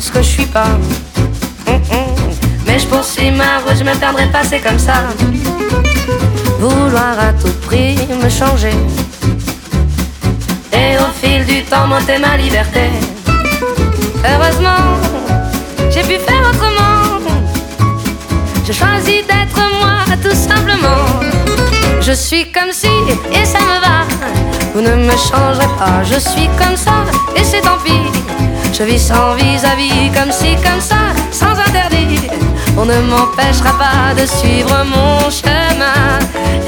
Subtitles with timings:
[0.00, 0.66] ce que je suis pas.
[2.66, 5.04] Mais je poursuis ma route, je me perdrai pas, c'est comme ça.
[6.58, 8.76] Vouloir à tout prix me changer.
[10.72, 12.90] Et au fil du temps, monter ma liberté.
[14.24, 14.84] Heureusement,
[15.90, 17.20] j'ai pu faire autrement.
[18.66, 21.04] Je choisis d'être moi, tout simplement.
[22.00, 22.88] Je suis comme si,
[23.32, 23.96] et ça me va.
[24.74, 27.04] Vous ne me changerez pas, je suis comme ça,
[27.36, 28.10] et c'est tant pis.
[28.78, 30.96] Je vis sans vis-à-vis, comme si, comme ça,
[31.30, 32.28] sans interdit.
[32.76, 36.18] On ne m'empêchera pas de suivre mon chemin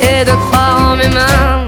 [0.01, 1.67] et de croire en mes mains.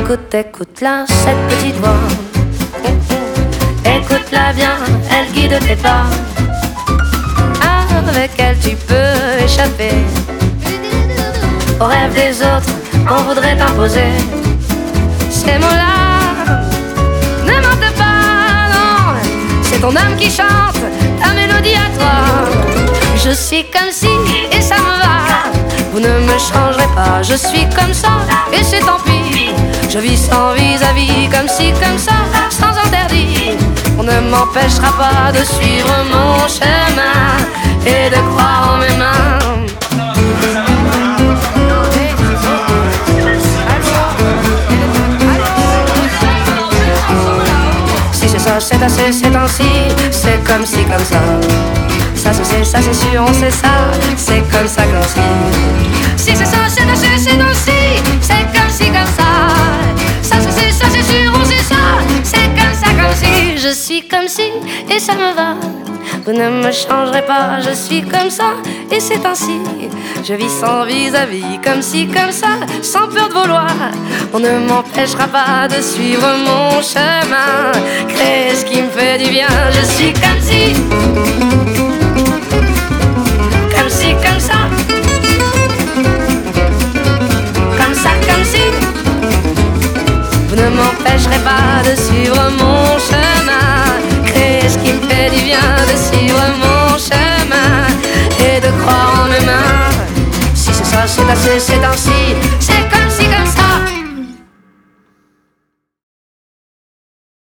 [0.00, 2.08] Écoute, écoute-la, cette petite voix.
[3.84, 4.76] Écoute-la bien,
[5.08, 6.06] elle guide tes pas.
[8.08, 9.92] Avec elle, tu peux échapper
[11.80, 12.72] aux rêves des autres
[13.06, 14.12] qu'on voudrait t'imposer.
[15.30, 16.62] Ces mots-là
[17.44, 19.14] ne mentent pas, non.
[19.62, 20.80] C'est ton âme qui chante
[21.20, 22.14] ta mélodie à toi.
[23.16, 24.08] Je suis comme si,
[24.52, 25.14] et ça me va.
[25.92, 28.10] Vous ne me changerez pas, je suis comme ça,
[28.52, 29.50] et c'est tant pis.
[29.88, 32.18] Je vis sans vis-à-vis, comme si, comme ça,
[32.50, 33.52] sans interdit.
[33.98, 37.20] On ne m'empêchera pas de suivre mon chemin
[37.86, 39.23] et de croire en mes mains.
[48.64, 49.62] C'est assez, c'est ainsi,
[50.10, 51.20] c'est comme si, comme ça.
[52.14, 53.68] Ça se sait, ça c'est sûr, on sait ça,
[54.16, 55.20] c'est comme ça, comme si.
[56.16, 59.28] Si c'est ça, c'est assez, c'est ainsi, c'est comme si, comme ça.
[60.22, 61.74] Ça se sait, ça c'est sûr, on sait ça,
[62.22, 63.58] c'est comme ça, comme si.
[63.58, 64.50] Je suis comme si,
[64.90, 65.56] et ça me va.
[66.24, 68.54] Vous ne me changerez pas, je suis comme ça,
[68.90, 69.60] et c'est ainsi.
[70.26, 73.66] Je vis sans vis-à-vis, comme si, comme ça, sans peur de vouloir.
[74.32, 77.53] On ne m'empêchera pas de suivre mon chemin,
[79.96, 80.72] si, comme si.
[83.74, 84.58] Comme si, comme ça.
[87.78, 88.64] Comme ça, comme si.
[90.48, 93.66] Vous ne m'empêcherez pas de suivre mon chemin.
[94.26, 97.86] Créer ce qui me fait du bien, de suivre mon chemin.
[98.40, 99.90] Et de croire en mes mains.
[100.54, 101.93] Si c'est ça, c'est assez, c'est un